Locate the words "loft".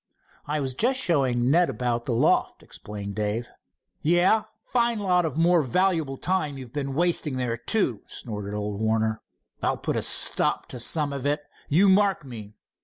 2.11-2.63